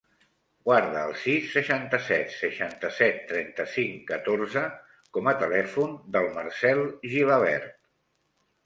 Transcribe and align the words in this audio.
Guarda 0.69 1.03
el 1.09 1.11
sis, 1.23 1.51
seixanta-set, 1.57 2.33
seixanta-set, 2.37 3.19
trenta-cinc, 3.33 4.01
catorze 4.11 4.65
com 5.19 5.33
a 5.35 5.37
telèfon 5.45 5.95
del 6.19 6.33
Marcèl 6.41 6.87
Gilabert. 7.17 7.75